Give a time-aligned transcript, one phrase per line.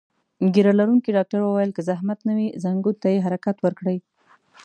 [0.53, 3.97] ږیره لرونکي ډاکټر وویل: که زحمت نه وي، ځنګون ته یې حرکت ورکړئ.